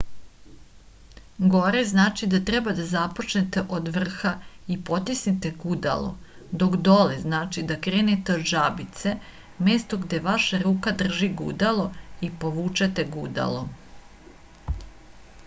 [1.55, 4.29] горе значи да треба да започнете од врха
[4.75, 6.09] и потиснете гудало
[6.63, 9.13] док доле значи да кренете од жабице
[9.69, 11.85] место где ваша рука држи гудало
[12.29, 13.61] и повучете гудало